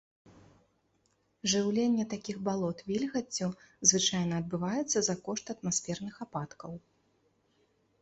Жыўленне 1.53 2.05
такіх 2.15 2.37
балот 2.49 2.77
вільгаццю 2.89 3.49
звычайна 3.93 4.33
адбываецца 4.45 4.99
за 5.11 5.15
кошт 5.31 5.45
атмасферных 5.59 6.15
ападкаў. 6.29 6.71